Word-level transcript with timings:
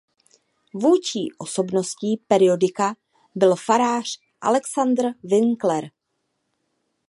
Vůdčí 0.73 1.27
osobností 1.37 2.17
periodika 2.27 2.95
byl 3.35 3.55
farář 3.55 4.19
Alexandr 4.41 5.01
Winkler. 5.23 5.91